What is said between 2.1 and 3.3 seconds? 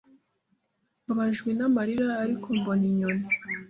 Ariko mbona inyoni